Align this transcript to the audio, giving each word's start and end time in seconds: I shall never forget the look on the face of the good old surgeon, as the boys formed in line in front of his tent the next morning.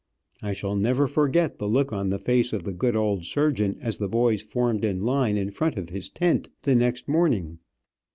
I 0.41 0.53
shall 0.53 0.75
never 0.75 1.05
forget 1.05 1.59
the 1.59 1.67
look 1.69 1.93
on 1.93 2.09
the 2.09 2.17
face 2.17 2.53
of 2.53 2.63
the 2.63 2.71
good 2.73 2.95
old 2.95 3.23
surgeon, 3.23 3.77
as 3.81 3.99
the 3.99 4.07
boys 4.07 4.41
formed 4.41 4.83
in 4.83 5.03
line 5.03 5.37
in 5.37 5.51
front 5.51 5.77
of 5.77 5.89
his 5.89 6.09
tent 6.09 6.49
the 6.63 6.73
next 6.73 7.07
morning. 7.07 7.59